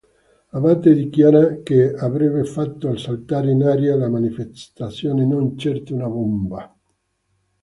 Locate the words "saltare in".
2.97-3.61